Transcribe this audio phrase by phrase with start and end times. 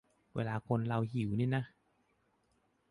[0.35, 1.63] เวลาคนเราหิวนี่นะ